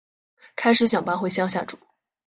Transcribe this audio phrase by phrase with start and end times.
[0.55, 1.77] 开始想搬回乡下住